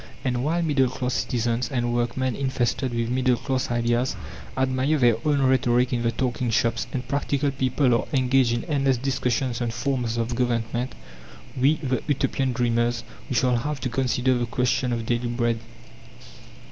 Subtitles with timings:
[0.25, 4.15] And while middle class citizens, and workmen infested with middle class ideas
[4.57, 8.97] admire their own rhetoric in the "Talking Shops," and "practical people" are engaged in endless
[8.97, 10.95] discussions on forms of government,
[11.55, 15.59] we, the "Utopian dreamers" we shall have to consider the question of daily bread.